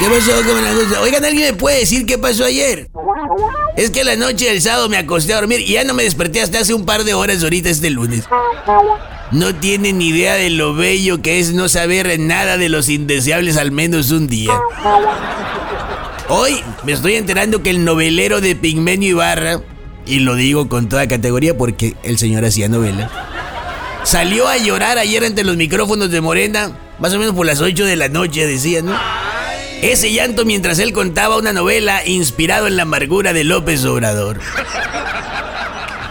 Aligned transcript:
¿Qué 0.00 0.06
pasó, 0.06 0.32
camarada? 0.46 1.00
Oigan, 1.02 1.22
¿alguien 1.26 1.50
me 1.50 1.52
puede 1.52 1.80
decir 1.80 2.06
qué 2.06 2.16
pasó 2.16 2.46
ayer? 2.46 2.88
Es 3.76 3.90
que 3.90 4.02
la 4.02 4.16
noche 4.16 4.46
del 4.46 4.62
sábado 4.62 4.88
me 4.88 4.96
acosté 4.96 5.34
a 5.34 5.36
dormir 5.36 5.60
y 5.60 5.74
ya 5.74 5.84
no 5.84 5.92
me 5.92 6.04
desperté 6.04 6.40
hasta 6.40 6.60
hace 6.60 6.72
un 6.72 6.86
par 6.86 7.04
de 7.04 7.12
horas 7.12 7.42
ahorita 7.42 7.68
este 7.68 7.90
lunes. 7.90 8.24
No 9.30 9.54
tienen 9.54 10.00
idea 10.00 10.36
de 10.36 10.48
lo 10.48 10.74
bello 10.74 11.20
que 11.20 11.38
es 11.38 11.52
no 11.52 11.68
saber 11.68 12.18
nada 12.18 12.56
de 12.56 12.70
los 12.70 12.88
indeseables 12.88 13.58
al 13.58 13.72
menos 13.72 14.10
un 14.10 14.26
día. 14.26 14.58
Hoy 16.28 16.62
me 16.82 16.92
estoy 16.92 17.16
enterando 17.16 17.62
que 17.62 17.68
el 17.68 17.84
novelero 17.84 18.40
de 18.40 18.56
Pigmenio 18.56 19.10
Ibarra, 19.10 19.60
y 20.06 20.20
lo 20.20 20.34
digo 20.34 20.70
con 20.70 20.88
toda 20.88 21.08
categoría 21.08 21.58
porque 21.58 21.94
el 22.04 22.16
señor 22.16 22.46
hacía 22.46 22.68
novela, 22.68 23.10
salió 24.04 24.48
a 24.48 24.56
llorar 24.56 24.96
ayer 24.96 25.24
ante 25.24 25.44
los 25.44 25.58
micrófonos 25.58 26.10
de 26.10 26.22
Morena, 26.22 26.72
más 26.98 27.12
o 27.12 27.18
menos 27.18 27.34
por 27.34 27.44
las 27.44 27.60
8 27.60 27.84
de 27.84 27.96
la 27.96 28.08
noche, 28.08 28.46
decía, 28.46 28.80
¿no? 28.80 28.94
Ese 29.82 30.12
llanto 30.12 30.44
mientras 30.44 30.78
él 30.78 30.92
contaba 30.92 31.38
una 31.38 31.54
novela 31.54 32.06
inspirado 32.06 32.66
en 32.66 32.76
la 32.76 32.82
amargura 32.82 33.32
de 33.32 33.44
López 33.44 33.84
Obrador. 33.86 34.38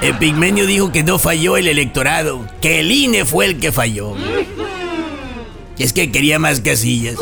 El 0.02 0.18
pigmenio 0.18 0.66
dijo 0.66 0.92
que 0.92 1.04
no 1.04 1.20
falló 1.20 1.56
el 1.56 1.68
electorado, 1.68 2.48
que 2.62 2.80
el 2.80 2.92
INE 2.92 3.26
fue 3.26 3.46
el 3.46 3.60
que 3.60 3.72
falló. 3.72 4.16
Es 5.78 5.94
que 5.94 6.12
quería 6.12 6.40
más 6.40 6.62
casillas. 6.62 7.16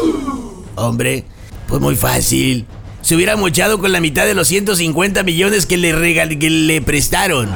Hombre, 0.75 1.25
pues 1.67 1.81
muy 1.81 1.95
fácil. 1.95 2.65
Se 3.01 3.15
hubiera 3.15 3.35
mochado 3.35 3.79
con 3.79 3.91
la 3.91 3.99
mitad 3.99 4.25
de 4.25 4.33
los 4.33 4.47
150 4.47 5.23
millones 5.23 5.65
que 5.65 5.77
le, 5.77 5.93
regal 5.93 6.39
que 6.39 6.49
le 6.49 6.81
prestaron. 6.81 7.49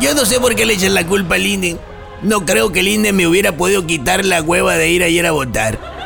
Yo 0.00 0.14
no 0.14 0.24
sé 0.24 0.40
por 0.40 0.54
qué 0.56 0.66
le 0.66 0.74
echan 0.74 0.94
la 0.94 1.06
culpa 1.06 1.36
al 1.36 1.46
INE. 1.46 1.76
No 2.22 2.44
creo 2.44 2.72
que 2.72 2.80
el 2.80 2.88
INE 2.88 3.12
me 3.12 3.26
hubiera 3.28 3.56
podido 3.56 3.86
quitar 3.86 4.24
la 4.24 4.42
hueva 4.42 4.74
de 4.76 4.90
ir 4.90 5.04
ayer 5.04 5.26
a 5.26 5.32
votar. 5.32 5.97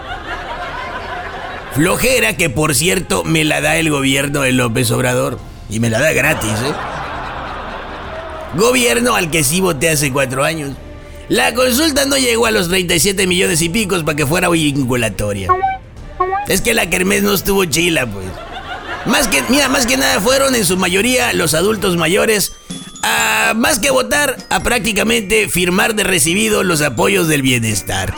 Flojera 1.75 2.37
que 2.37 2.51
por 2.51 2.75
cierto 2.75 3.25
me 3.25 3.45
la 3.45 3.61
da 3.61 3.77
el 3.77 3.91
gobierno 3.91 4.43
de 4.43 4.53
López 4.53 4.91
Obrador. 4.91 5.39
Y 5.71 5.81
me 5.81 5.89
la 5.89 6.01
da 6.01 6.13
gratis, 6.13 6.51
¿eh? 6.51 6.75
Gobierno 8.55 9.15
al 9.15 9.31
que 9.31 9.43
sí 9.43 9.61
voté 9.63 9.89
hace 9.89 10.13
cuatro 10.13 10.45
años. 10.45 10.77
La 11.29 11.55
consulta 11.55 12.05
no 12.05 12.19
llegó 12.19 12.45
a 12.45 12.51
los 12.51 12.69
37 12.69 13.27
millones 13.27 13.63
y 13.63 13.71
picos 13.71 14.03
para 14.03 14.17
que 14.17 14.27
fuera 14.27 14.51
vinculatoria. 14.51 15.49
Es 16.47 16.61
que 16.61 16.75
la 16.75 16.91
Kermés 16.91 17.23
no 17.23 17.33
estuvo 17.33 17.65
chila, 17.65 18.07
pues. 18.07 18.27
Mira, 19.49 19.69
más 19.69 19.87
que 19.87 19.97
nada 19.97 20.21
fueron 20.21 20.55
en 20.55 20.67
su 20.67 20.77
mayoría 20.77 21.33
los 21.33 21.55
adultos 21.55 21.97
mayores 21.97 22.53
a, 23.03 23.55
más 23.57 23.79
que 23.79 23.91
votar, 23.91 24.37
a 24.51 24.61
prácticamente 24.61 25.49
firmar 25.49 25.95
de 25.95 26.05
recibido 26.05 26.63
los 26.63 26.83
apoyos 26.83 27.29
del 27.29 27.41
bienestar. 27.41 28.15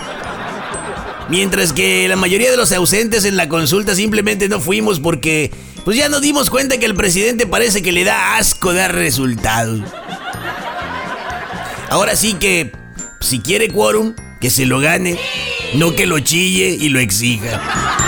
Mientras 1.28 1.72
que 1.72 2.06
la 2.08 2.16
mayoría 2.16 2.50
de 2.50 2.56
los 2.56 2.72
ausentes 2.72 3.24
en 3.24 3.36
la 3.36 3.48
consulta 3.48 3.94
simplemente 3.94 4.48
no 4.48 4.60
fuimos 4.60 5.00
porque 5.00 5.50
pues 5.84 5.96
ya 5.96 6.08
nos 6.08 6.20
dimos 6.20 6.50
cuenta 6.50 6.78
que 6.78 6.86
el 6.86 6.94
presidente 6.94 7.46
parece 7.46 7.82
que 7.82 7.92
le 7.92 8.04
da 8.04 8.36
asco 8.36 8.72
dar 8.74 8.94
resultados. 8.94 9.80
Ahora 11.88 12.16
sí 12.16 12.34
que 12.34 12.72
si 13.20 13.40
quiere 13.40 13.68
quórum, 13.68 14.14
que 14.40 14.50
se 14.50 14.66
lo 14.66 14.80
gane, 14.80 15.18
no 15.74 15.94
que 15.94 16.06
lo 16.06 16.18
chille 16.20 16.76
y 16.78 16.88
lo 16.90 17.00
exija. 17.00 18.03